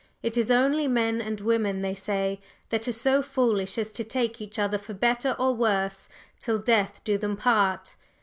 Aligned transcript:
It 0.23 0.35
is 0.35 0.49
only 0.49 0.87
men 0.87 1.21
and 1.21 1.39
women, 1.39 1.83
they 1.83 1.93
say, 1.93 2.41
that 2.69 2.87
are 2.87 2.91
so 2.91 3.21
foolish 3.21 3.77
as 3.77 3.93
to 3.93 4.03
take 4.03 4.41
each 4.41 4.57
other 4.57 4.79
for 4.79 4.95
better 4.95 5.35
or 5.37 5.53
worse 5.53 6.09
till 6.39 6.57
death 6.57 7.03
do 7.03 7.19
them 7.19 7.37
part. 7.37 7.93